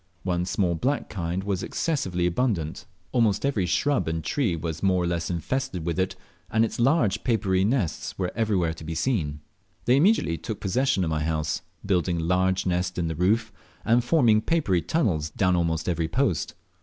[0.23, 2.87] One small black kind was excessively abundant.
[3.11, 6.15] Almost every shrub and tree was more or less infested with it,
[6.49, 9.41] and its large papery nests were everywhere to be seen.
[9.85, 13.53] They immediately took possession of my house, building a large nest in the roof,
[13.85, 16.55] and forming papery tunnels down almost every post.